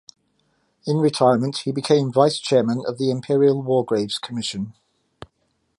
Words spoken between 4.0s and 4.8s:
Commission.